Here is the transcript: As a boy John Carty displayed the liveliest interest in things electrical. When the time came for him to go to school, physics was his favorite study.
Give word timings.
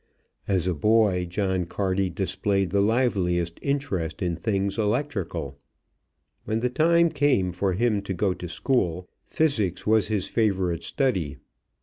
As 0.47 0.65
a 0.65 0.73
boy 0.73 1.25
John 1.25 1.65
Carty 1.65 2.09
displayed 2.09 2.71
the 2.71 2.81
liveliest 2.81 3.59
interest 3.61 4.23
in 4.23 4.35
things 4.35 4.79
electrical. 4.79 5.59
When 6.43 6.59
the 6.61 6.71
time 6.71 7.09
came 7.09 7.51
for 7.51 7.73
him 7.73 8.01
to 8.01 8.13
go 8.15 8.33
to 8.33 8.47
school, 8.49 9.07
physics 9.27 9.85
was 9.85 10.07
his 10.07 10.25
favorite 10.25 10.81
study. 10.81 11.37